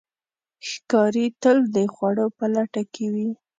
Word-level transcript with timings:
ښکاري 0.69 1.25
تل 1.41 1.57
د 1.75 1.77
خوړو 1.93 2.25
په 2.37 2.45
لټه 2.53 2.83
کې 2.93 3.05
وي. 3.13 3.29